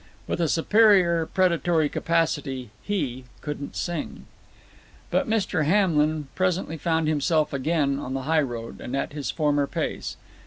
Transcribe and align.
With 0.25 0.41
a 0.41 0.47
superior 0.47 1.27
predatory 1.27 1.87
capacity, 1.87 2.71
HE 2.81 3.25
couldn't 3.41 3.75
sing. 3.75 4.25
But 5.11 5.29
Mr. 5.29 5.65
Hamlin 5.65 6.27
presently 6.33 6.77
found 6.77 7.07
himself 7.07 7.53
again 7.53 7.99
on 7.99 8.15
the 8.15 8.23
highroad, 8.23 8.81
and 8.81 8.95
at 8.95 9.13
his 9.13 9.29
former 9.29 9.67
pace. 9.67 10.17